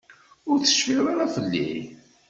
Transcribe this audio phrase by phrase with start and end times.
[0.49, 1.71] Ur tecfiḍ ara fell-i?